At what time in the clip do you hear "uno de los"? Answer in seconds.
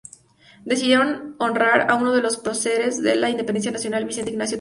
1.93-2.37